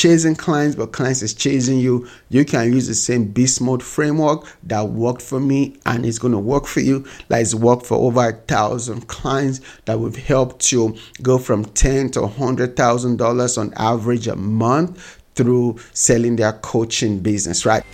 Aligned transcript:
chasing 0.00 0.34
clients, 0.34 0.76
but 0.76 0.92
clients 0.92 1.20
is 1.20 1.34
chasing 1.34 1.78
you, 1.78 2.08
you 2.30 2.42
can 2.42 2.72
use 2.72 2.86
the 2.86 2.94
same 2.94 3.26
beast 3.26 3.60
mode 3.60 3.82
framework 3.82 4.46
that 4.62 4.80
worked 4.88 5.20
for 5.20 5.38
me 5.38 5.76
and 5.84 6.06
it's 6.06 6.18
going 6.18 6.32
to 6.32 6.38
work 6.38 6.64
for 6.64 6.80
you. 6.80 7.04
Like 7.28 7.42
it's 7.42 7.54
worked 7.54 7.84
for 7.84 7.98
over 7.98 8.30
a 8.30 8.32
thousand 8.32 9.08
clients 9.08 9.60
that 9.84 10.00
we've 10.00 10.16
helped 10.16 10.72
you 10.72 10.96
go 11.20 11.36
from 11.36 11.66
ten 11.66 12.10
to 12.12 12.26
hundred 12.26 12.76
thousand 12.76 13.18
dollars 13.18 13.58
on 13.58 13.74
average 13.76 14.26
a 14.26 14.36
month 14.36 15.20
through 15.34 15.78
selling 15.92 16.36
their 16.36 16.54
coaching 16.54 17.18
business, 17.18 17.66
right? 17.66 17.84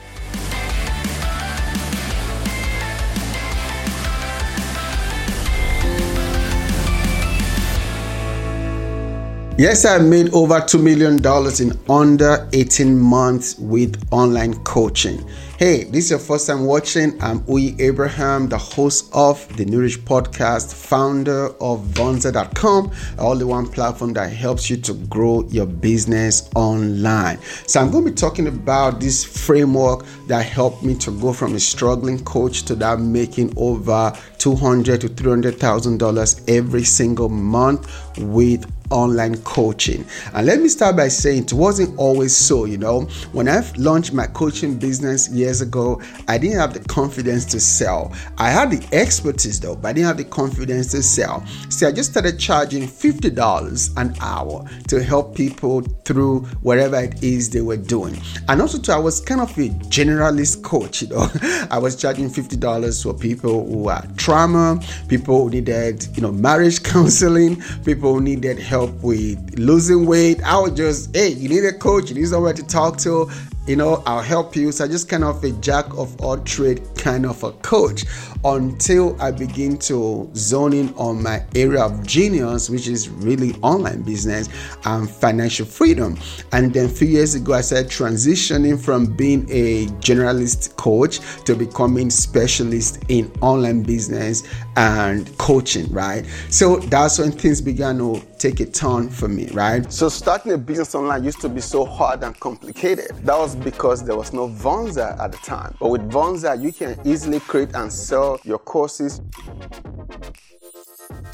Yes, 9.59 9.87
I 9.87 9.97
made 9.97 10.35
over 10.35 10.61
$2 10.61 10.83
million 10.83 11.17
in 11.63 11.91
under 11.91 12.47
18 12.53 12.99
months 12.99 13.59
with 13.59 14.07
online 14.11 14.63
coaching. 14.65 15.27
Hey, 15.59 15.85
this 15.85 16.05
is 16.05 16.11
your 16.11 16.19
first 16.19 16.47
time 16.47 16.67
watching. 16.67 17.19
I'm 17.23 17.41
Uyi 17.45 17.81
Abraham, 17.81 18.51
the 18.51 18.59
host 18.59 19.09
of 19.15 19.49
the 19.57 19.65
New 19.65 19.81
Rich 19.81 20.05
Podcast, 20.05 20.75
founder 20.75 21.47
of 21.59 21.81
Vonza.com, 21.87 22.93
all 23.19 23.35
the 23.35 23.47
one 23.47 23.67
platform 23.67 24.13
that 24.13 24.31
helps 24.31 24.69
you 24.69 24.77
to 24.77 24.93
grow 25.09 25.49
your 25.49 25.65
business 25.65 26.51
online. 26.55 27.41
So 27.67 27.81
I'm 27.81 27.91
going 27.91 28.05
to 28.05 28.11
be 28.11 28.15
talking 28.15 28.49
about 28.49 29.01
this 29.01 29.25
framework 29.25 30.05
that 30.27 30.45
helped 30.45 30.83
me 30.83 30.95
to 30.97 31.11
go 31.19 31.33
from 31.33 31.55
a 31.55 31.61
struggling 31.61 32.23
coach 32.25 32.65
to 32.65 32.75
that 32.75 33.01
making 33.01 33.55
over 33.57 34.13
200 34.37 35.01
to 35.01 35.09
300,000 35.09 35.97
dollars 35.97 36.43
every 36.47 36.85
single 36.85 37.31
month 37.31 37.91
with 38.19 38.71
online 38.91 39.37
coaching. 39.43 40.05
And 40.35 40.47
let 40.47 40.61
me 40.61 40.69
start 40.69 40.97
by 40.97 41.09
saying 41.09 41.45
it 41.45 41.53
wasn't 41.53 41.99
always 41.99 42.37
so, 42.37 42.65
you 42.65 42.79
know. 42.79 43.03
When 43.33 43.49
I 43.49 43.63
launched 43.77 44.13
my 44.13 44.27
coaching 44.27 44.79
business 44.79 45.29
years 45.29 45.61
ago, 45.61 46.01
I 46.29 46.39
didn't 46.39 46.59
have 46.59 46.75
the 46.75 46.81
confidence 46.81 47.45
to 47.47 47.61
sell. 47.61 48.15
I 48.39 48.51
had 48.51 48.71
the 48.71 48.87
expertise 48.95 49.61
though, 49.61 49.77
but 49.77 49.89
I 49.89 49.93
didn't 49.95 50.07
have 50.07 50.17
the 50.17 50.25
confidence 50.25 50.91
to 50.93 51.03
sell. 51.03 51.45
So 51.69 51.89
I 51.89 51.93
just 51.93 52.11
started 52.11 52.39
charging 52.39 52.85
$50 52.85 53.97
an 53.97 54.15
hour 54.21 54.65
to 54.89 55.03
help 55.03 55.35
people 55.35 55.83
through 56.05 56.41
whatever 56.63 56.97
it 56.97 57.23
is 57.23 57.51
they 57.51 57.61
were 57.61 57.77
doing. 57.77 58.21
And 58.49 58.61
also 58.61 58.79
too, 58.79 58.93
I 58.93 58.99
was 58.99 59.21
kind 59.21 59.41
of 59.41 59.51
a 59.59 59.69
generalist 59.89 60.63
coach, 60.63 61.03
you 61.03 61.09
know. 61.09 61.29
I 61.71 61.79
was 61.79 61.97
charging 61.97 62.31
$50 62.31 63.03
for 63.03 63.15
people 63.15 63.67
who 63.67 63.89
are 63.89 64.07
trauma, 64.17 64.81
people 65.09 65.45
who 65.45 65.51
needed, 65.51 66.07
you 66.15 66.23
know, 66.23 66.33
marriage 66.33 66.83
counseling, 66.83 67.63
people 67.85 68.15
who 68.15 68.21
needed 68.21 68.59
help 68.59 68.76
help 68.77 69.03
with 69.03 69.59
losing 69.59 70.05
weight. 70.05 70.43
I 70.45 70.61
would 70.61 70.77
just, 70.77 71.17
hey, 71.17 71.29
you 71.29 71.49
need 71.49 71.65
a 71.65 71.73
coach, 71.73 72.11
you 72.11 72.15
need 72.15 72.29
somewhere 72.29 72.53
to 72.53 72.63
talk 72.63 72.99
to, 72.99 73.31
you 73.67 73.77
know, 73.77 74.03
I'll 74.07 74.23
help 74.23 74.55
you. 74.55 74.71
So 74.73 74.85
I 74.85 74.89
just 74.89 75.09
kind 75.09 75.25
of 75.25 75.43
a 75.43 75.51
jack 75.53 75.87
of 75.97 76.21
all 76.21 76.39
trade 76.39 76.83
kind 76.97 77.27
of 77.27 77.43
a 77.43 77.53
coach 77.53 78.05
until 78.45 79.21
I 79.21 79.33
begin 79.33 79.77
to 79.79 80.31
zone 80.35 80.73
in 80.73 80.95
on 80.95 81.23
my 81.23 81.45
area 81.55 81.83
of 81.83 82.07
genius, 82.07 82.71
which 82.71 82.87
is 82.87 83.09
really 83.09 83.55
online 83.63 84.03
business 84.03 84.49
and 84.85 85.11
financial 85.11 85.67
freedom. 85.67 86.17
And 86.53 86.73
then 86.73 86.87
a 86.87 86.89
few 86.89 87.09
years 87.09 87.35
ago, 87.35 87.55
I 87.55 87.61
started 87.63 87.91
transitioning 87.91 88.81
from 88.81 89.07
being 89.07 89.47
a 89.51 89.87
generalist 89.99 90.77
coach 90.77 91.21
to 91.45 91.57
becoming 91.57 92.11
specialist 92.11 93.03
in 93.09 93.33
online 93.41 93.83
business 93.83 94.45
and 94.77 95.37
coaching, 95.39 95.93
right? 95.93 96.25
So 96.51 96.77
that's 96.77 97.19
when 97.19 97.33
things 97.33 97.61
began 97.61 97.99
to 97.99 98.23
take 98.39 98.61
a 98.61 98.67
turn 98.67 99.09
for 99.09 99.29
me, 99.29 99.49
right? 99.49 99.91
So 99.93 100.09
starting 100.09 100.53
a 100.53 100.59
business 100.59 100.95
online 100.95 101.25
used 101.25 101.41
to 101.41 101.49
be 101.49 101.61
so 101.61 101.85
hard 101.85 102.23
and 102.23 102.39
complicated. 102.39 103.11
That 103.25 103.37
was 103.37 103.56
because 103.63 104.05
there 104.05 104.17
was 104.17 104.33
no 104.33 104.49
Vonza 104.49 105.19
at 105.21 105.33
the 105.33 105.39
time. 105.39 105.75
But 105.81 105.89
with 105.89 106.11
Vonza, 106.11 106.61
you 106.61 106.73
can 106.73 106.99
easily 107.05 107.41
create 107.41 107.75
and 107.75 107.93
sell 107.93 108.39
your 108.45 108.59
courses, 108.59 109.21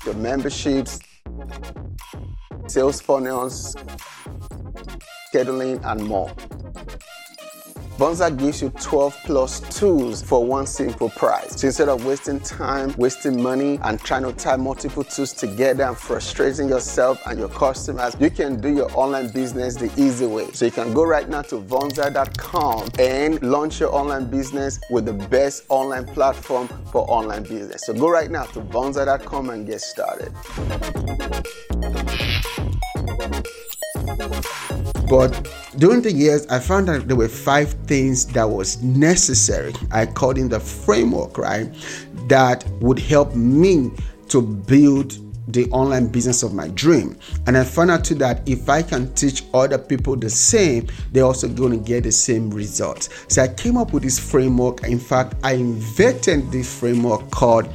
your 0.05 0.15
memberships, 0.15 1.00
sales 2.66 3.00
funnels, 3.00 3.77
scheduling, 5.32 5.81
and 5.84 6.05
more. 6.05 6.31
Vonza 7.99 8.37
gives 8.37 8.63
you 8.63 8.71
12 8.71 9.17
plus 9.25 9.61
tools 9.79 10.23
for 10.23 10.45
one 10.45 10.67
simple 10.67 11.11
price. 11.11 11.61
So 11.61 11.67
instead 11.67 11.89
of 11.89 12.05
wasting 12.07 12.41
time, 12.41 12.95
wasting 12.97 13.43
money, 13.43 13.79
and 13.83 14.01
trying 14.01 14.23
to 14.23 14.33
tie 14.33 14.57
multiple 14.57 15.05
tools 15.05 15.33
together 15.33 15.85
and 15.85 15.97
frustrating 15.97 16.69
yourself 16.69 17.21
and 17.27 17.39
your 17.39 17.51
customers, 17.51 18.17
you 18.19 18.31
can 18.31 18.61
do 18.61 18.75
your 18.75 18.91
online 18.95 19.29
business 19.31 19.77
the 19.77 19.93
easy 19.97 20.27
way. 20.27 20.51
So 20.53 20.65
you 20.65 20.71
can 20.71 20.95
go 20.95 21.05
right 21.05 21.29
now 21.29 21.43
to 21.43 21.57
Vonza.com 21.57 22.89
and 22.99 23.43
launch 23.43 23.81
your 23.81 23.95
online 23.95 24.31
business 24.31 24.81
with 24.91 25.05
the 25.05 25.13
best 25.13 25.65
online 25.69 26.07
platform 26.07 26.69
for 26.91 27.09
online 27.11 27.43
business. 27.43 27.83
So 27.85 27.93
go 27.93 28.09
right 28.09 28.31
now 28.31 28.45
to 28.45 28.61
Vonza.com 28.61 29.51
and 29.51 29.67
get 29.67 29.81
started. 29.83 30.33
But 35.12 35.47
during 35.77 36.00
the 36.00 36.11
years, 36.11 36.47
I 36.47 36.59
found 36.59 36.89
that 36.89 37.06
there 37.06 37.19
were 37.19 37.28
five 37.28 37.75
things 37.87 38.25
that 38.28 38.49
was 38.49 38.83
necessary. 38.83 39.75
I 39.91 40.06
called 40.06 40.39
in 40.39 40.49
the 40.49 40.59
framework, 40.59 41.37
right? 41.37 41.71
That 42.28 42.65
would 42.81 42.99
help 42.99 43.34
me 43.34 43.91
to 44.31 44.41
build 44.41 45.19
the 45.53 45.71
online 45.71 46.09
business 46.09 46.43
of 46.43 46.55
my 46.55 46.69
dream. 46.69 47.19
And 47.47 47.59
I 47.59 47.65
found 47.65 47.91
out 47.91 48.06
too 48.06 48.15
that 48.15 48.49
if 48.49 48.71
I 48.71 48.81
can 48.81 49.12
teach 49.12 49.45
other 49.53 49.77
people 49.77 50.17
the 50.17 50.31
same, 50.31 50.87
they're 51.12 51.25
also 51.25 51.47
going 51.47 51.73
to 51.73 51.87
get 51.87 52.05
the 52.05 52.12
same 52.12 52.49
results. 52.49 53.11
So 53.29 53.43
I 53.43 53.49
came 53.49 53.77
up 53.77 53.93
with 53.93 54.05
this 54.05 54.19
framework. 54.19 54.83
In 54.84 54.99
fact, 54.99 55.34
I 55.44 55.53
invented 55.53 56.50
this 56.50 56.81
framework 56.81 57.31
called 57.31 57.69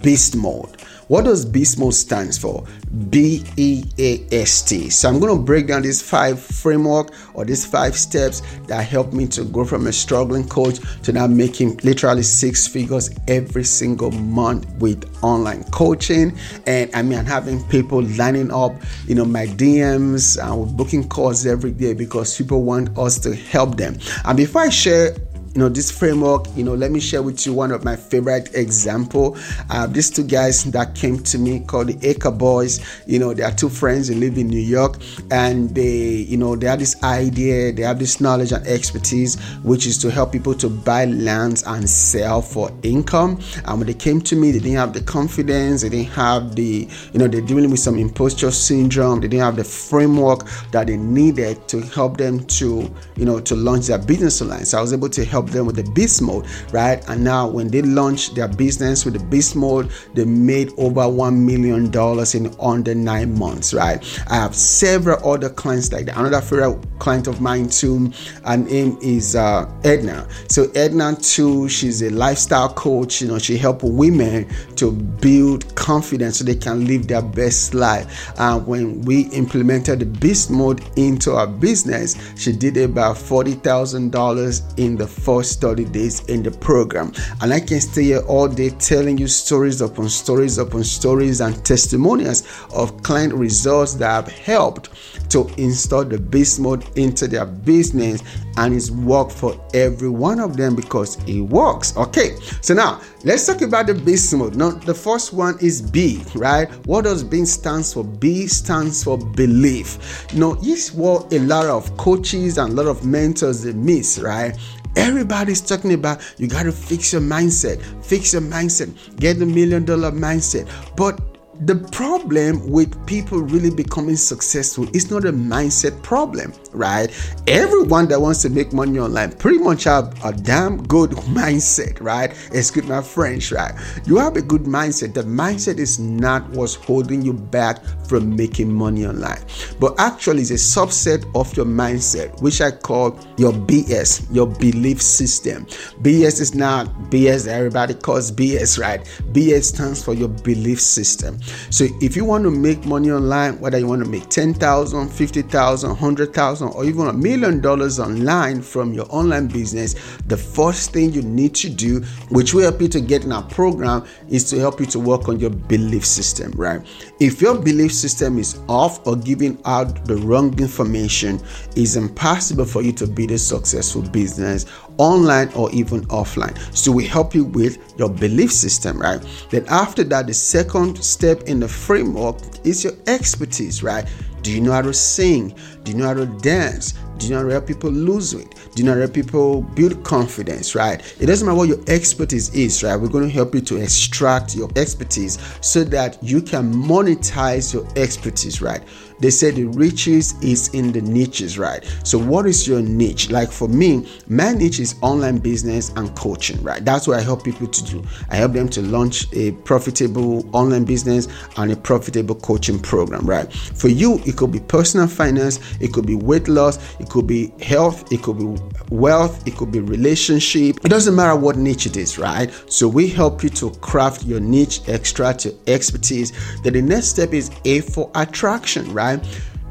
Beast 0.00 0.36
Mode. 0.36 0.79
What 1.10 1.24
does 1.24 1.44
Beast 1.44 1.76
Mode 1.76 1.92
stands 1.92 2.38
for? 2.38 2.64
B 3.08 3.42
E 3.56 3.82
A 3.98 4.24
S 4.30 4.62
T. 4.62 4.90
So 4.90 5.08
I'm 5.08 5.18
going 5.18 5.36
to 5.36 5.42
break 5.42 5.66
down 5.66 5.82
these 5.82 6.00
five 6.00 6.40
framework 6.40 7.10
or 7.34 7.44
these 7.44 7.66
five 7.66 7.96
steps 7.96 8.42
that 8.68 8.84
help 8.84 9.12
me 9.12 9.26
to 9.26 9.42
go 9.42 9.64
from 9.64 9.88
a 9.88 9.92
struggling 9.92 10.46
coach 10.46 10.78
to 11.02 11.12
now 11.12 11.26
making 11.26 11.78
literally 11.78 12.22
six 12.22 12.68
figures 12.68 13.10
every 13.26 13.64
single 13.64 14.12
month 14.12 14.72
with 14.76 15.04
online 15.24 15.64
coaching. 15.72 16.38
And 16.66 16.88
I 16.94 17.02
mean, 17.02 17.18
I'm 17.18 17.26
having 17.26 17.64
people 17.64 18.02
lining 18.02 18.52
up, 18.52 18.72
you 19.08 19.16
know, 19.16 19.24
my 19.24 19.46
DMs 19.46 20.40
and 20.40 20.62
uh, 20.62 20.72
booking 20.76 21.08
calls 21.08 21.44
every 21.44 21.72
day 21.72 21.92
because 21.92 22.38
people 22.38 22.62
want 22.62 22.96
us 22.96 23.18
to 23.18 23.34
help 23.34 23.76
them. 23.76 23.98
And 24.24 24.36
before 24.36 24.62
I 24.62 24.68
share 24.68 25.16
you 25.54 25.58
know 25.58 25.68
this 25.68 25.90
framework 25.90 26.46
you 26.54 26.62
know 26.62 26.74
let 26.74 26.92
me 26.92 27.00
share 27.00 27.22
with 27.22 27.44
you 27.44 27.52
one 27.52 27.72
of 27.72 27.84
my 27.84 27.96
favorite 27.96 28.54
example. 28.54 29.36
Uh, 29.68 29.86
these 29.86 30.10
two 30.10 30.22
guys 30.22 30.64
that 30.64 30.94
came 30.94 31.18
to 31.18 31.38
me 31.38 31.60
called 31.60 31.88
the 31.88 32.08
acre 32.08 32.30
boys 32.30 33.02
you 33.06 33.18
know 33.18 33.34
they 33.34 33.42
are 33.42 33.50
two 33.50 33.68
friends 33.68 34.08
they 34.08 34.14
live 34.14 34.38
in 34.38 34.46
new 34.46 34.60
york 34.60 34.96
and 35.30 35.74
they 35.74 36.26
you 36.28 36.36
know 36.36 36.54
they 36.54 36.66
have 36.66 36.78
this 36.78 37.02
idea 37.02 37.72
they 37.72 37.82
have 37.82 37.98
this 37.98 38.20
knowledge 38.20 38.52
and 38.52 38.64
expertise 38.66 39.40
which 39.62 39.86
is 39.86 39.98
to 39.98 40.10
help 40.10 40.30
people 40.30 40.54
to 40.54 40.68
buy 40.68 41.04
lands 41.04 41.64
and 41.64 41.88
sell 41.88 42.40
for 42.42 42.70
income. 42.82 43.40
And 43.64 43.78
when 43.78 43.86
they 43.86 43.94
came 43.94 44.20
to 44.22 44.36
me 44.36 44.52
they 44.52 44.58
didn't 44.58 44.76
have 44.76 44.92
the 44.92 45.02
confidence 45.02 45.82
they 45.82 45.88
didn't 45.88 46.12
have 46.12 46.54
the 46.54 46.88
you 47.12 47.18
know 47.18 47.26
they're 47.26 47.40
dealing 47.40 47.70
with 47.70 47.80
some 47.80 47.98
impostor 47.98 48.50
syndrome 48.50 49.20
they 49.20 49.28
didn't 49.28 49.44
have 49.44 49.56
the 49.56 49.64
framework 49.64 50.46
that 50.70 50.86
they 50.86 50.96
needed 50.96 51.66
to 51.68 51.80
help 51.80 52.16
them 52.18 52.44
to 52.46 52.92
you 53.16 53.24
know 53.24 53.40
to 53.40 53.56
launch 53.56 53.86
their 53.86 53.98
business 53.98 54.40
online. 54.40 54.64
So 54.64 54.78
i 54.78 54.80
was 54.80 54.92
able 54.92 55.08
to 55.08 55.24
help 55.24 55.39
help 55.40 55.50
them 55.50 55.66
with 55.66 55.76
the 55.76 55.90
beast 55.92 56.20
mode, 56.20 56.46
right? 56.72 57.02
And 57.08 57.24
now 57.24 57.48
when 57.48 57.68
they 57.68 57.82
launched 57.82 58.34
their 58.34 58.48
business 58.48 59.04
with 59.04 59.14
the 59.14 59.24
beast 59.26 59.56
mode, 59.56 59.90
they 60.14 60.24
made 60.24 60.70
over 60.76 61.08
one 61.08 61.46
million 61.46 61.90
dollars 61.90 62.34
in 62.34 62.54
under 62.60 62.94
nine 62.94 63.38
months, 63.38 63.72
right? 63.72 63.98
I 64.28 64.34
have 64.34 64.54
several 64.54 65.18
other 65.28 65.48
clients 65.48 65.92
like 65.92 66.06
that. 66.06 66.18
Another 66.18 66.40
favorite 66.42 66.78
client 66.98 67.26
of 67.26 67.40
mine 67.40 67.68
too, 67.68 68.12
and 68.44 68.66
name 68.66 68.98
is 69.00 69.34
uh, 69.34 69.70
Edna. 69.84 70.28
So 70.48 70.70
Edna 70.74 71.16
too, 71.16 71.68
she's 71.68 72.02
a 72.02 72.10
lifestyle 72.10 72.72
coach. 72.74 73.22
You 73.22 73.28
know, 73.28 73.38
she 73.38 73.56
help 73.56 73.82
women 73.82 74.46
to 74.76 74.92
build 74.92 75.74
confidence 75.74 76.38
so 76.38 76.44
they 76.44 76.54
can 76.54 76.86
live 76.86 77.08
their 77.08 77.22
best 77.22 77.72
life. 77.72 78.30
And 78.38 78.66
when 78.66 79.00
we 79.02 79.22
implemented 79.30 80.00
the 80.00 80.06
beast 80.06 80.50
mode 80.50 80.82
into 80.96 81.32
our 81.32 81.46
business, 81.46 82.16
she 82.36 82.52
did 82.52 82.76
about 82.76 83.16
forty 83.16 83.54
thousand 83.54 84.12
dollars 84.12 84.62
in 84.76 84.96
the 84.96 85.06
first 85.30 85.60
30 85.60 85.84
days 85.84 86.24
in 86.28 86.42
the 86.42 86.50
program. 86.50 87.12
And 87.40 87.52
I 87.52 87.60
can 87.60 87.80
stay 87.80 88.02
here 88.02 88.22
all 88.26 88.48
day 88.48 88.70
telling 88.70 89.16
you 89.16 89.28
stories 89.28 89.80
upon 89.80 90.08
stories 90.08 90.58
upon 90.58 90.82
stories 90.82 91.40
and 91.40 91.64
testimonials 91.64 92.42
of 92.74 93.00
client 93.04 93.32
results 93.32 93.94
that 93.94 94.10
have 94.10 94.26
helped 94.26 94.88
to 95.30 95.46
install 95.56 96.04
the 96.04 96.18
beast 96.18 96.58
mode 96.58 96.84
into 96.98 97.28
their 97.28 97.46
business 97.46 98.24
and 98.56 98.74
it's 98.74 98.90
worked 98.90 99.30
for 99.30 99.54
every 99.72 100.08
one 100.08 100.40
of 100.40 100.56
them 100.56 100.74
because 100.74 101.16
it 101.28 101.40
works. 101.40 101.96
Okay, 101.96 102.36
so 102.60 102.74
now 102.74 103.00
let's 103.22 103.46
talk 103.46 103.62
about 103.62 103.86
the 103.86 103.94
beast 103.94 104.34
mode. 104.34 104.56
Now, 104.56 104.70
the 104.70 104.94
first 104.94 105.32
one 105.32 105.56
is 105.60 105.80
B, 105.80 106.24
right? 106.34 106.68
What 106.86 107.04
does 107.04 107.22
B 107.22 107.44
stands 107.44 107.94
for? 107.94 108.02
B 108.02 108.48
stands 108.48 109.04
for 109.04 109.16
belief. 109.16 110.26
You 110.32 110.40
know, 110.40 110.54
this 110.56 110.92
what 110.92 111.32
a 111.32 111.38
lot 111.38 111.66
of 111.66 111.96
coaches 111.96 112.58
and 112.58 112.72
a 112.72 112.82
lot 112.82 112.86
of 112.86 113.06
mentors 113.06 113.62
they 113.62 113.72
miss, 113.72 114.18
right? 114.18 114.58
Everybody's 114.96 115.60
talking 115.60 115.92
about 115.92 116.20
you 116.38 116.48
got 116.48 116.64
to 116.64 116.72
fix 116.72 117.12
your 117.12 117.22
mindset, 117.22 117.80
fix 118.04 118.32
your 118.32 118.42
mindset, 118.42 118.94
get 119.16 119.38
the 119.38 119.46
million 119.46 119.84
dollar 119.84 120.10
mindset. 120.10 120.68
But 120.96 121.29
the 121.62 121.76
problem 121.76 122.70
with 122.70 123.06
people 123.06 123.38
really 123.38 123.70
becoming 123.70 124.16
successful 124.16 124.88
is 124.94 125.10
not 125.10 125.26
a 125.26 125.32
mindset 125.32 126.02
problem, 126.02 126.54
right? 126.72 127.10
Everyone 127.46 128.08
that 128.08 128.20
wants 128.20 128.40
to 128.42 128.48
make 128.48 128.72
money 128.72 128.98
online 128.98 129.32
pretty 129.32 129.58
much 129.58 129.84
have 129.84 130.18
a 130.24 130.32
damn 130.32 130.82
good 130.84 131.10
mindset, 131.36 132.00
right? 132.00 132.30
Excuse 132.52 132.86
my 132.86 133.02
French, 133.02 133.52
right? 133.52 133.74
You 134.06 134.16
have 134.16 134.36
a 134.36 134.42
good 134.42 134.62
mindset. 134.62 135.12
The 135.12 135.22
mindset 135.22 135.78
is 135.78 135.98
not 135.98 136.48
what's 136.50 136.74
holding 136.74 137.20
you 137.20 137.34
back 137.34 137.84
from 138.08 138.34
making 138.34 138.72
money 138.72 139.06
online, 139.06 139.40
but 139.78 139.94
actually 139.98 140.42
it's 140.42 140.50
a 140.50 140.54
subset 140.54 141.30
of 141.34 141.54
your 141.56 141.66
mindset, 141.66 142.40
which 142.40 142.62
I 142.62 142.70
call 142.70 143.18
your 143.36 143.52
BS, 143.52 144.34
your 144.34 144.46
belief 144.46 145.02
system. 145.02 145.66
BS 146.00 146.40
is 146.40 146.54
not 146.54 146.86
BS 147.10 147.46
everybody 147.48 147.94
calls 147.94 148.32
BS, 148.32 148.80
right? 148.80 149.04
BS 149.32 149.64
stands 149.64 150.02
for 150.02 150.14
your 150.14 150.28
belief 150.28 150.80
system. 150.80 151.38
So 151.70 151.86
if 152.00 152.16
you 152.16 152.24
want 152.24 152.44
to 152.44 152.50
make 152.50 152.84
money 152.84 153.10
online, 153.10 153.60
whether 153.60 153.78
you 153.78 153.86
want 153.86 154.04
to 154.04 154.10
make 154.10 154.28
10,000, 154.28 155.08
50,000, 155.08 155.90
100,000 155.90 156.68
or 156.68 156.84
even 156.84 157.06
a 157.06 157.12
million 157.12 157.60
dollars 157.60 157.98
online 157.98 158.62
from 158.62 158.92
your 158.92 159.06
online 159.10 159.48
business, 159.48 159.94
the 160.26 160.36
first 160.36 160.92
thing 160.92 161.12
you 161.12 161.22
need 161.22 161.54
to 161.56 161.70
do, 161.70 162.00
which 162.30 162.54
will 162.54 162.62
help 162.62 162.80
you 162.80 162.88
to 162.88 163.00
get 163.00 163.24
in 163.24 163.32
our 163.32 163.42
program, 163.44 164.04
is 164.28 164.48
to 164.50 164.58
help 164.58 164.80
you 164.80 164.86
to 164.86 165.00
work 165.00 165.28
on 165.28 165.38
your 165.40 165.50
belief 165.50 166.04
system, 166.04 166.52
right? 166.52 166.80
If 167.20 167.40
your 167.40 167.58
belief 167.58 167.92
system 167.92 168.38
is 168.38 168.60
off 168.68 169.06
or 169.06 169.16
giving 169.16 169.60
out 169.64 170.04
the 170.04 170.16
wrong 170.16 170.58
information, 170.58 171.40
it's 171.76 171.96
impossible 171.96 172.64
for 172.64 172.82
you 172.82 172.92
to 172.92 173.06
build 173.06 173.30
a 173.32 173.38
successful 173.38 174.02
business 174.02 174.66
online 174.98 175.50
or 175.54 175.70
even 175.72 176.02
offline. 176.06 176.56
So 176.76 176.92
we 176.92 177.06
help 177.06 177.34
you 177.34 177.44
with 177.44 177.78
your 177.98 178.10
belief 178.10 178.52
system, 178.52 179.00
right? 179.00 179.24
Then 179.50 179.64
after 179.68 180.04
that, 180.04 180.26
the 180.26 180.34
second 180.34 181.02
step 181.02 181.39
in 181.48 181.60
the 181.60 181.68
framework 181.68 182.36
is 182.64 182.84
your 182.84 182.92
expertise, 183.06 183.82
right? 183.82 184.06
Do 184.42 184.50
you 184.52 184.60
know 184.60 184.72
how 184.72 184.82
to 184.82 184.94
sing? 184.94 185.54
Do 185.84 185.92
you 185.92 185.98
know 185.98 186.06
how 186.06 186.14
to 186.14 186.26
dance? 186.26 186.92
Do 187.18 187.26
you 187.26 187.32
know 187.32 187.40
how 187.40 187.44
to 187.44 187.52
help 187.52 187.66
people 187.66 187.90
lose 187.90 188.34
weight? 188.34 188.54
Do 188.74 188.82
you 188.82 188.84
know 188.84 188.92
how 188.92 188.94
to 188.94 189.00
help 189.02 189.12
people 189.12 189.62
build 189.62 190.02
confidence, 190.04 190.74
right? 190.74 191.00
It 191.20 191.26
doesn't 191.26 191.46
matter 191.46 191.58
what 191.58 191.68
your 191.68 191.80
expertise 191.86 192.48
is, 192.54 192.82
right? 192.82 192.96
We're 192.96 193.08
going 193.08 193.28
to 193.28 193.34
help 193.34 193.54
you 193.54 193.60
to 193.60 193.76
extract 193.76 194.56
your 194.56 194.70
expertise 194.76 195.38
so 195.60 195.84
that 195.84 196.22
you 196.22 196.40
can 196.40 196.72
monetize 196.72 197.74
your 197.74 197.86
expertise, 197.96 198.62
right? 198.62 198.82
They 199.20 199.30
say 199.30 199.50
the 199.50 199.64
riches 199.64 200.34
is 200.42 200.68
in 200.68 200.92
the 200.92 201.02
niches, 201.02 201.58
right? 201.58 201.84
So, 202.04 202.18
what 202.18 202.46
is 202.46 202.66
your 202.66 202.80
niche? 202.80 203.30
Like 203.30 203.50
for 203.50 203.68
me, 203.68 204.08
my 204.28 204.52
niche 204.52 204.80
is 204.80 204.94
online 205.02 205.38
business 205.38 205.90
and 205.96 206.14
coaching, 206.16 206.62
right? 206.62 206.84
That's 206.84 207.06
what 207.06 207.18
I 207.18 207.22
help 207.22 207.44
people 207.44 207.66
to 207.66 207.84
do. 207.84 208.02
I 208.30 208.36
help 208.36 208.52
them 208.52 208.68
to 208.70 208.82
launch 208.82 209.26
a 209.34 209.52
profitable 209.52 210.48
online 210.56 210.84
business 210.84 211.28
and 211.56 211.70
a 211.70 211.76
profitable 211.76 212.34
coaching 212.34 212.78
program, 212.78 213.26
right? 213.26 213.52
For 213.52 213.88
you, 213.88 214.20
it 214.26 214.36
could 214.36 214.52
be 214.52 214.60
personal 214.60 215.06
finance, 215.06 215.60
it 215.80 215.92
could 215.92 216.06
be 216.06 216.14
weight 216.14 216.48
loss, 216.48 216.78
it 216.98 217.08
could 217.10 217.26
be 217.26 217.52
health, 217.62 218.10
it 218.12 218.22
could 218.22 218.38
be 218.38 218.60
wealth, 218.90 219.46
it 219.46 219.56
could 219.56 219.70
be 219.70 219.80
relationship. 219.80 220.76
It 220.84 220.88
doesn't 220.88 221.14
matter 221.14 221.36
what 221.36 221.56
niche 221.56 221.86
it 221.86 221.96
is, 221.96 222.18
right? 222.18 222.50
So, 222.68 222.88
we 222.88 223.08
help 223.08 223.42
you 223.42 223.50
to 223.50 223.70
craft 223.80 224.24
your 224.24 224.40
niche, 224.40 224.80
extract 224.88 225.44
your 225.44 225.54
expertise. 225.66 226.32
Then 226.62 226.72
the 226.72 226.82
next 226.82 227.08
step 227.08 227.34
is 227.34 227.50
A 227.64 227.80
for 227.80 228.10
attraction, 228.14 228.92
right? 228.92 229.09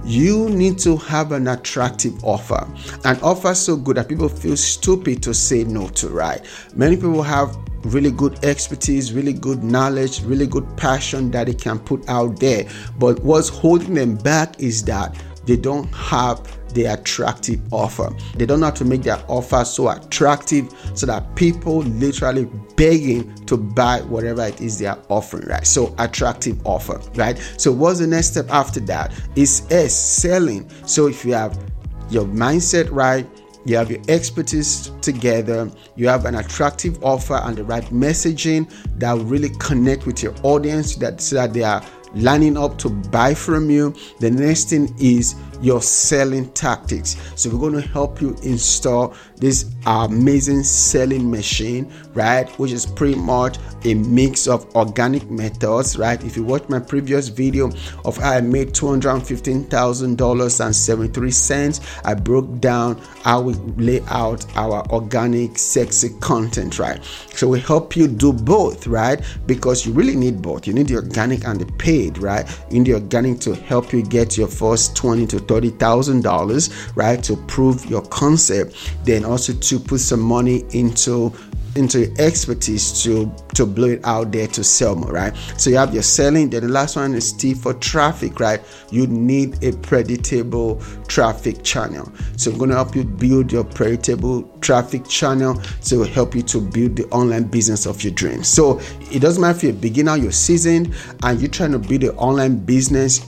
You 0.04 0.50
need 0.50 0.80
to 0.80 0.98
have 0.98 1.32
an 1.32 1.48
attractive 1.48 2.24
offer. 2.24 2.68
An 3.04 3.20
offer 3.22 3.54
so 3.54 3.76
good 3.76 3.98
that 3.98 4.08
people 4.08 4.30
feel 4.30 4.58
stupid 4.58 5.22
to 5.24 5.34
say 5.34 5.64
no 5.64 5.90
to 5.90 6.10
right? 6.10 6.42
Many 6.76 6.96
people 6.96 7.24
have 7.24 7.58
really 7.84 8.12
good 8.12 8.44
expertise 8.44 9.14
really 9.14 9.32
good 9.32 9.64
knowledge 9.64 10.22
really 10.24 10.46
good 10.46 10.68
passion 10.76 11.32
that 11.32 11.48
they 11.48 11.54
can 11.54 11.80
put 11.80 12.08
out 12.10 12.40
there. 12.40 12.68
But 12.98 13.20
what's 13.24 13.50
holding 13.50 13.94
them 13.94 14.16
back 14.16 14.60
is 14.60 14.84
that 14.86 15.16
they 15.46 15.56
don't 15.56 15.86
have 15.94 16.59
the 16.74 16.86
attractive 16.86 17.62
offer. 17.74 18.10
They 18.36 18.46
don't 18.46 18.62
have 18.62 18.76
to 18.76 18.86
make 18.86 19.04
their 19.04 19.22
offer 19.28 19.66
so 19.66 19.90
attractive 19.90 20.74
so 20.94 21.06
that 21.06 21.36
people 21.36 21.80
literally 21.80 22.46
begging 22.76 23.34
to 23.46 23.58
buy 23.58 24.02
whatever 24.02 24.46
it 24.46 24.62
is 24.62 24.80
they 24.80 24.86
are 24.86 25.00
offering, 25.10 25.48
right? 25.48 25.66
So 25.66 25.94
attractive 25.98 26.66
offer, 26.66 27.02
right? 27.16 27.38
So 27.58 27.72
what's 27.72 28.00
the 28.00 28.08
next 28.08 28.28
step 28.28 28.50
after 28.50 28.80
that? 28.82 29.14
Is 29.36 29.68
S 29.72 29.96
selling. 29.96 30.70
So 30.86 31.08
if 31.08 31.26
you 31.26 31.34
have 31.34 31.58
your 32.10 32.26
mindset 32.26 32.90
right, 32.92 33.28
you 33.66 33.76
have 33.76 33.92
your 33.92 34.02
expertise 34.08 34.92
together, 35.02 35.70
you 35.96 36.08
have 36.08 36.26
an 36.26 36.36
attractive 36.36 37.04
offer 37.04 37.36
and 37.44 37.58
the 37.58 37.64
right 37.64 37.84
messaging 37.86 38.72
that 38.98 39.14
will 39.14 39.26
really 39.26 39.50
connect 39.60 40.06
with 40.06 40.24
your 40.24 40.34
audience 40.44 40.96
that 40.96 41.22
so 41.22 41.36
that 41.36 41.54
they 41.54 41.64
are 41.64 41.84
lining 42.16 42.58
up 42.58 42.78
to 42.80 42.90
buy 42.90 43.34
from 43.34 43.70
you. 43.70 43.94
The 44.20 44.32
next 44.32 44.70
thing 44.70 44.94
is 45.00 45.36
your 45.62 45.82
selling 45.82 46.52
tactics. 46.52 47.16
So 47.36 47.50
we're 47.50 47.60
going 47.60 47.82
to 47.82 47.88
help 47.90 48.22
you 48.22 48.36
install 48.44 49.14
this 49.38 49.72
amazing 49.86 50.64
selling 50.64 51.30
machine, 51.30 51.92
right? 52.14 52.50
Which 52.60 52.72
is 52.72 52.86
pretty 52.86 53.16
much 53.16 53.58
a 53.86 53.94
mix 53.94 54.48
of 54.48 54.74
organic 54.76 55.30
methods, 55.30 55.98
right? 55.98 56.22
If 56.24 56.36
you 56.36 56.44
watch 56.44 56.68
my 56.70 56.80
previous 56.80 57.30
video 57.30 57.72
of 58.06 58.18
how 58.18 58.32
I 58.32 58.42
made 58.42 58.74
$215,000 58.74 60.66
and 60.66 60.76
73 60.76 61.32
cents, 61.32 61.82
I 62.04 62.14
broke 62.14 62.60
down 62.60 63.02
how 63.24 63.42
we 63.42 63.54
lay 63.78 64.02
out 64.08 64.46
our 64.58 64.86
organic 64.92 65.58
sexy 65.58 66.10
content, 66.20 66.80
right? 66.80 67.04
So 67.34 67.48
we 67.48 67.60
help 67.62 67.96
you 67.96 68.08
do 68.08 68.34
both, 68.34 68.88
right? 68.88 69.22
Because 69.46 69.86
you 69.86 69.94
really 69.94 70.16
need 70.16 70.42
both. 70.42 70.68
You 70.68 70.74
need 70.74 70.88
the 70.88 70.96
organic 70.96 71.46
and 71.46 71.60
the 71.60 71.72
paid, 71.74 72.18
right? 72.18 72.46
You 72.70 72.80
need 72.80 72.88
the 72.88 72.96
organic 72.96 73.40
to 73.42 73.56
help 73.56 73.94
you 73.94 74.04
get 74.04 74.38
your 74.38 74.48
first 74.48 74.96
20 74.96 75.28
to 75.28 75.40
$30,000, 75.50 76.96
right, 76.96 77.24
to 77.24 77.36
prove 77.48 77.86
your 77.88 78.04
concept, 78.04 78.76
then 79.04 79.26
also 79.26 79.54
to 79.54 79.80
put 79.80 80.00
some 80.00 80.22
money 80.22 80.64
into 80.72 81.34
into 81.76 82.12
expertise 82.20 83.04
to 83.04 83.32
to 83.54 83.66
blow 83.66 83.90
it 83.90 84.06
out 84.06 84.32
there 84.32 84.48
to 84.48 84.64
sell 84.64 84.96
more, 84.96 85.12
right? 85.12 85.36
So 85.58 85.70
you 85.70 85.78
have 85.78 85.94
your 85.94 86.04
selling. 86.04 86.50
Then 86.50 86.64
the 86.64 86.70
last 86.70 86.96
one 86.96 87.14
is 87.14 87.34
T 87.34 87.54
for 87.54 87.74
traffic, 87.76 88.40
right? 88.40 88.62
You 88.92 89.08
need 89.08 89.64
a 89.64 89.74
predictable 89.78 90.82
traffic 91.08 91.64
channel. 91.64 92.12
So 92.38 92.52
I'm 92.52 92.58
going 92.58 92.70
to 92.70 92.76
help 92.76 92.96
you 92.96 93.04
build 93.04 93.52
your 93.52 93.64
predictable 93.64 94.44
traffic 94.62 95.08
channel 95.08 95.56
to 95.86 96.04
help 96.04 96.36
you 96.36 96.42
to 96.44 96.62
build 96.62 96.96
the 96.96 97.06
online 97.10 97.44
business 97.44 97.86
of 97.86 98.04
your 98.04 98.14
dreams. 98.14 98.48
So 98.48 98.80
it 99.12 99.20
doesn't 99.20 99.42
matter 99.42 99.58
if 99.58 99.64
you're 99.64 99.72
a 99.74 99.76
beginner, 99.76 100.18
you're 100.18 100.32
seasoned, 100.32 100.94
and 101.24 101.40
you're 101.40 101.50
trying 101.50 101.72
to 101.74 101.80
build 101.80 102.04
an 102.04 102.12
online 102.12 102.58
business 102.58 103.20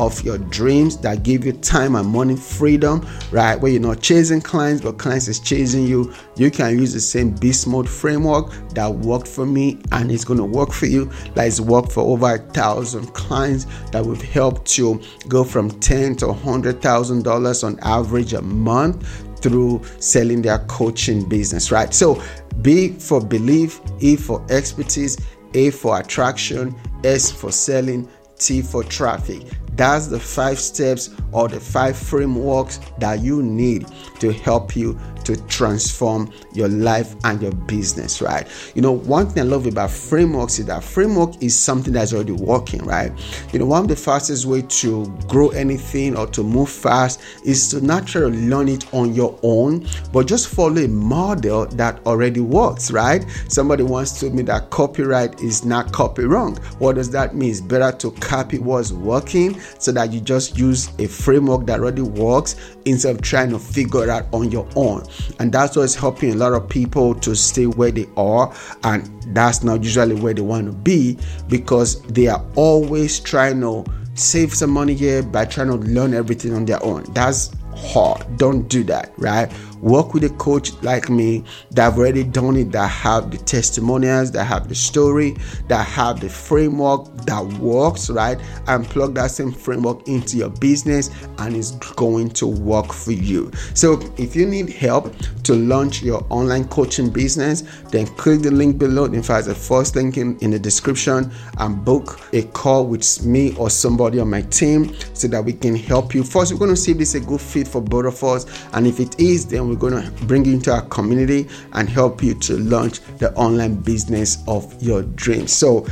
of 0.00 0.22
your 0.24 0.38
dreams 0.38 0.96
that 0.96 1.22
give 1.22 1.44
you 1.44 1.52
time 1.52 1.94
and 1.94 2.08
money 2.08 2.34
freedom, 2.34 3.06
right? 3.30 3.60
Where 3.60 3.70
you're 3.70 3.82
not 3.82 4.00
chasing 4.00 4.40
clients, 4.40 4.82
but 4.82 4.98
clients 4.98 5.28
is 5.28 5.38
chasing 5.38 5.86
you. 5.86 6.12
You 6.36 6.50
can 6.50 6.78
use 6.78 6.94
the 6.94 7.00
same 7.00 7.32
beast 7.32 7.66
mode 7.66 7.88
framework 7.88 8.50
that 8.70 8.88
worked 8.88 9.28
for 9.28 9.44
me 9.44 9.78
and 9.92 10.10
it's 10.10 10.24
gonna 10.24 10.44
work 10.46 10.72
for 10.72 10.86
you. 10.86 11.10
Like 11.36 11.48
it's 11.48 11.60
worked 11.60 11.92
for 11.92 12.00
over 12.00 12.34
a 12.34 12.38
thousand 12.38 13.12
clients 13.12 13.66
that 13.92 14.04
we've 14.04 14.22
helped 14.22 14.78
you 14.78 15.02
go 15.28 15.44
from 15.44 15.70
ten 15.80 16.16
to 16.16 16.32
hundred 16.32 16.80
thousand 16.80 17.22
dollars 17.22 17.62
on 17.62 17.78
average 17.82 18.32
a 18.32 18.40
month 18.40 19.06
through 19.42 19.82
selling 19.98 20.40
their 20.40 20.60
coaching 20.60 21.28
business, 21.28 21.70
right? 21.70 21.92
So 21.92 22.22
B 22.62 22.92
for 22.92 23.20
belief, 23.20 23.80
E 24.00 24.16
for 24.16 24.44
expertise, 24.50 25.18
A 25.52 25.70
for 25.70 26.00
attraction, 26.00 26.74
S 27.04 27.30
for 27.30 27.52
selling, 27.52 28.08
T 28.38 28.62
for 28.62 28.82
traffic. 28.82 29.42
That's 29.80 30.08
the 30.08 30.20
five 30.20 30.60
steps 30.60 31.08
or 31.32 31.48
the 31.48 31.58
five 31.58 31.96
frameworks 31.96 32.80
that 32.98 33.20
you 33.20 33.42
need 33.42 33.86
to 34.18 34.30
help 34.30 34.76
you 34.76 34.98
to 35.24 35.36
transform 35.46 36.32
your 36.52 36.68
life 36.68 37.14
and 37.24 37.40
your 37.42 37.52
business, 37.52 38.20
right? 38.20 38.46
You 38.74 38.82
know, 38.82 38.92
one 38.92 39.28
thing 39.28 39.42
I 39.42 39.46
love 39.46 39.66
about 39.66 39.90
frameworks 39.90 40.58
is 40.58 40.66
that 40.66 40.82
framework 40.82 41.42
is 41.42 41.56
something 41.56 41.92
that's 41.92 42.12
already 42.12 42.32
working, 42.32 42.84
right? 42.84 43.12
You 43.52 43.58
know, 43.58 43.66
one 43.66 43.82
of 43.82 43.88
the 43.88 43.96
fastest 43.96 44.46
way 44.46 44.62
to 44.62 45.06
grow 45.28 45.48
anything 45.50 46.16
or 46.16 46.26
to 46.28 46.42
move 46.42 46.68
fast 46.68 47.20
is 47.44 47.68
to 47.70 47.80
naturally 47.80 48.46
learn 48.46 48.68
it 48.68 48.92
on 48.94 49.14
your 49.14 49.38
own, 49.42 49.86
but 50.12 50.26
just 50.26 50.48
follow 50.48 50.78
a 50.78 50.88
model 50.88 51.66
that 51.66 52.04
already 52.06 52.40
works, 52.40 52.90
right? 52.90 53.24
Somebody 53.48 53.82
once 53.82 54.20
told 54.20 54.34
me 54.34 54.42
that 54.42 54.70
copyright 54.70 55.40
is 55.40 55.64
not 55.64 55.92
copy 55.92 56.24
wrong. 56.24 56.56
What 56.78 56.96
does 56.96 57.10
that 57.10 57.34
mean? 57.34 57.50
It's 57.50 57.60
better 57.60 57.96
to 57.98 58.10
copy 58.12 58.58
what's 58.58 58.92
working 58.92 59.60
so 59.78 59.92
that 59.92 60.12
you 60.12 60.20
just 60.20 60.58
use 60.58 60.90
a 60.98 61.06
framework 61.06 61.66
that 61.66 61.80
already 61.80 62.02
works 62.02 62.56
instead 62.90 63.16
of 63.16 63.22
trying 63.22 63.50
to 63.50 63.58
figure 63.58 64.02
it 64.02 64.08
out 64.08 64.26
on 64.32 64.50
your 64.50 64.68
own. 64.76 65.04
And 65.38 65.52
that's 65.52 65.76
what's 65.76 65.94
helping 65.94 66.32
a 66.32 66.36
lot 66.36 66.52
of 66.52 66.68
people 66.68 67.14
to 67.16 67.34
stay 67.34 67.66
where 67.66 67.90
they 67.90 68.06
are. 68.16 68.54
And 68.84 69.08
that's 69.34 69.62
not 69.62 69.82
usually 69.82 70.14
where 70.14 70.34
they 70.34 70.42
want 70.42 70.66
to 70.66 70.72
be 70.72 71.18
because 71.48 72.02
they 72.02 72.26
are 72.28 72.44
always 72.56 73.20
trying 73.20 73.60
to 73.60 73.84
save 74.14 74.54
some 74.54 74.70
money 74.70 74.94
here 74.94 75.22
by 75.22 75.44
trying 75.44 75.68
to 75.68 75.76
learn 75.76 76.14
everything 76.14 76.54
on 76.54 76.64
their 76.66 76.82
own. 76.82 77.04
That's 77.14 77.50
hard. 77.74 78.36
Don't 78.36 78.68
do 78.68 78.84
that, 78.84 79.12
right? 79.16 79.50
Work 79.80 80.14
with 80.14 80.24
a 80.24 80.30
coach 80.30 80.72
like 80.82 81.08
me 81.08 81.44
that 81.72 81.82
have 81.82 81.98
already 81.98 82.24
done 82.24 82.56
it, 82.56 82.72
that 82.72 82.88
have 82.88 83.30
the 83.30 83.38
testimonials, 83.38 84.30
that 84.32 84.44
have 84.44 84.68
the 84.68 84.74
story, 84.74 85.36
that 85.68 85.86
have 85.86 86.20
the 86.20 86.28
framework 86.28 87.06
that 87.26 87.44
works, 87.58 88.10
right? 88.10 88.38
And 88.66 88.84
plug 88.84 89.14
that 89.14 89.30
same 89.30 89.52
framework 89.52 90.06
into 90.06 90.36
your 90.36 90.50
business 90.50 91.10
and 91.38 91.56
it's 91.56 91.72
going 91.72 92.30
to 92.30 92.46
work 92.46 92.92
for 92.92 93.12
you. 93.12 93.50
So 93.74 94.00
if 94.18 94.36
you 94.36 94.46
need 94.46 94.70
help 94.70 95.14
to 95.44 95.54
launch 95.54 96.02
your 96.02 96.26
online 96.30 96.68
coaching 96.68 97.10
business, 97.10 97.62
then 97.90 98.06
click 98.06 98.42
the 98.42 98.50
link 98.50 98.78
below. 98.78 99.04
In 99.04 99.22
fact, 99.22 99.46
the 99.46 99.54
first 99.54 99.96
link 99.96 100.16
in, 100.16 100.38
in 100.40 100.50
the 100.50 100.58
description 100.58 101.32
and 101.58 101.84
book 101.84 102.20
a 102.32 102.42
call 102.42 102.86
with 102.86 103.24
me 103.24 103.56
or 103.56 103.70
somebody 103.70 104.20
on 104.20 104.28
my 104.28 104.42
team 104.42 104.94
so 105.14 105.28
that 105.28 105.44
we 105.44 105.52
can 105.52 105.74
help 105.74 106.14
you. 106.14 106.22
First, 106.22 106.52
we're 106.52 106.58
going 106.58 106.70
to 106.70 106.76
see 106.76 106.92
if 106.92 106.98
this 106.98 107.14
is 107.14 107.22
a 107.22 107.26
good 107.26 107.40
fit 107.40 107.66
for 107.66 107.80
both 107.80 108.06
of 108.06 108.22
us. 108.24 108.46
And 108.72 108.86
if 108.86 109.00
it 109.00 109.18
is, 109.18 109.46
then 109.46 109.69
we're 109.70 109.76
going 109.76 110.02
to 110.02 110.24
bring 110.24 110.44
you 110.44 110.54
into 110.54 110.72
our 110.72 110.82
community 110.82 111.48
and 111.74 111.88
help 111.88 112.22
you 112.22 112.34
to 112.34 112.58
launch 112.58 113.00
the 113.18 113.32
online 113.34 113.76
business 113.76 114.42
of 114.48 114.74
your 114.82 115.02
dreams. 115.02 115.52
So, 115.52 115.86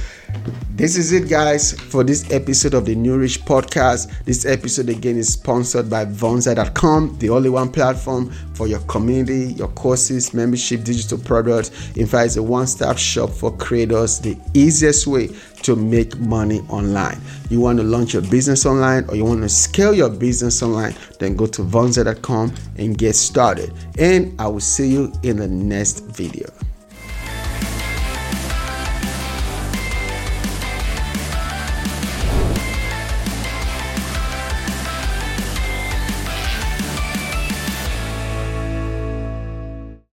this 0.78 0.96
is 0.96 1.10
it, 1.10 1.28
guys, 1.28 1.72
for 1.72 2.04
this 2.04 2.30
episode 2.30 2.72
of 2.72 2.86
the 2.86 2.94
New 2.94 3.18
Rich 3.18 3.44
Podcast. 3.44 4.24
This 4.24 4.46
episode 4.46 4.88
again 4.88 5.16
is 5.16 5.32
sponsored 5.32 5.90
by 5.90 6.04
Vonza.com, 6.04 7.18
the 7.18 7.30
only 7.30 7.50
one 7.50 7.72
platform 7.72 8.30
for 8.54 8.68
your 8.68 8.78
community, 8.82 9.54
your 9.54 9.66
courses, 9.68 10.32
membership, 10.32 10.84
digital 10.84 11.18
products. 11.18 11.90
In 11.96 12.06
fact, 12.06 12.26
it's 12.26 12.36
a 12.36 12.42
one 12.44 12.68
stop 12.68 12.96
shop 12.96 13.30
for 13.30 13.50
creators, 13.56 14.20
the 14.20 14.38
easiest 14.54 15.08
way 15.08 15.30
to 15.62 15.74
make 15.74 16.16
money 16.20 16.60
online. 16.68 17.20
You 17.50 17.58
want 17.58 17.78
to 17.80 17.84
launch 17.84 18.12
your 18.12 18.22
business 18.22 18.64
online 18.64 19.04
or 19.08 19.16
you 19.16 19.24
want 19.24 19.42
to 19.42 19.48
scale 19.48 19.92
your 19.92 20.10
business 20.10 20.62
online, 20.62 20.94
then 21.18 21.34
go 21.34 21.46
to 21.46 21.62
Vonza.com 21.62 22.54
and 22.76 22.96
get 22.96 23.16
started. 23.16 23.72
And 23.98 24.40
I 24.40 24.46
will 24.46 24.60
see 24.60 24.88
you 24.88 25.12
in 25.24 25.38
the 25.38 25.48
next 25.48 26.06
video. 26.06 26.48